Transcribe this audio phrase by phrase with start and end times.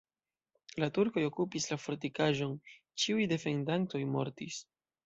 [0.83, 2.59] La turkoj okupis la fortikaĵon,
[3.05, 4.63] ĉiuj defendantoj mortis.